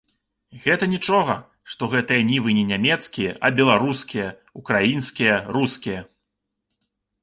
Гэта 0.61 0.87
нічога, 0.93 1.35
што 1.73 1.83
гэтыя 1.93 2.25
нівы 2.31 2.57
не 2.61 2.65
нямецкія, 2.73 3.37
а 3.45 3.55
беларускія, 3.63 4.27
украінскія, 4.65 5.33
рускія. 5.61 6.01